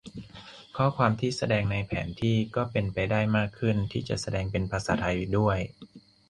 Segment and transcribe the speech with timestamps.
[0.77, 5.57] ข้อความที่แสดงในแผนที่ก็เป็นไปได้มากขึ้นที่จะแสดงเป็นภาษาไทยด้วย